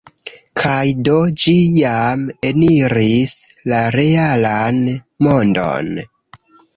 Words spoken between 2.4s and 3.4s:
eniris